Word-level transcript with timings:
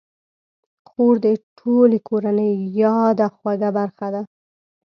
خور 0.89 1.15
د 1.25 1.27
ټولې 1.57 1.97
کورنۍ 2.09 2.51
یاده 2.81 3.27
خوږه 3.35 3.69
برخه 3.77 4.07
ده. 4.13 4.21